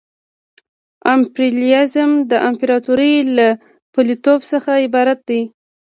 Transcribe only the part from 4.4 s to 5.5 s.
څخه عبارت دی